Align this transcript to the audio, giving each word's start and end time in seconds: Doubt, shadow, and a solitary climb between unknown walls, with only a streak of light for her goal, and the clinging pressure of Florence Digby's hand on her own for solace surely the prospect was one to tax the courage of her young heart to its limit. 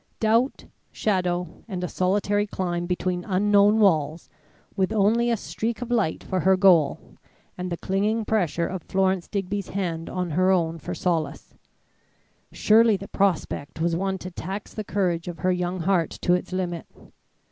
Doubt, 0.19 0.65
shadow, 0.91 1.63
and 1.67 1.83
a 1.83 1.87
solitary 1.87 2.47
climb 2.47 2.87
between 2.87 3.23
unknown 3.23 3.77
walls, 3.79 4.31
with 4.75 4.91
only 4.91 5.29
a 5.29 5.37
streak 5.37 5.79
of 5.79 5.91
light 5.91 6.23
for 6.23 6.39
her 6.39 6.57
goal, 6.57 7.17
and 7.55 7.71
the 7.71 7.77
clinging 7.77 8.25
pressure 8.25 8.65
of 8.65 8.81
Florence 8.81 9.27
Digby's 9.27 9.69
hand 9.69 10.09
on 10.09 10.31
her 10.31 10.49
own 10.49 10.79
for 10.79 10.95
solace 10.95 11.53
surely 12.51 12.97
the 12.97 13.09
prospect 13.09 13.79
was 13.79 13.95
one 13.95 14.17
to 14.17 14.31
tax 14.31 14.73
the 14.73 14.83
courage 14.83 15.27
of 15.27 15.37
her 15.37 15.51
young 15.51 15.81
heart 15.81 16.09
to 16.09 16.33
its 16.33 16.51
limit. 16.51 16.87